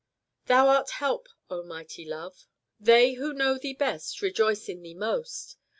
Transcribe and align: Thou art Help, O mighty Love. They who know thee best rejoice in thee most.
Thou 0.47 0.67
art 0.69 0.89
Help, 0.89 1.27
O 1.51 1.61
mighty 1.61 2.05
Love. 2.05 2.47
They 2.79 3.13
who 3.13 3.33
know 3.33 3.59
thee 3.59 3.75
best 3.75 4.23
rejoice 4.23 4.67
in 4.67 4.81
thee 4.81 4.95
most. 4.95 5.57